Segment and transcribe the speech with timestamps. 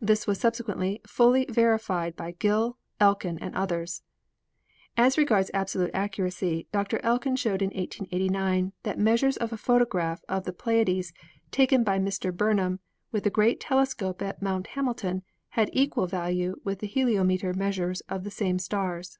[0.00, 4.04] This was subsequently fully verified by Gill, Elkin and others.
[4.96, 7.00] As regards absolute accuracy Dr.
[7.02, 11.12] Elkin showed in 1889 that measures of a photograph of the Pleiades
[11.50, 12.32] taken by Mr.
[12.32, 12.78] Burnham,
[13.10, 18.22] with the great telescope at Mount Hamilton, had equal value with the heliometer measures of
[18.22, 19.18] the same stars."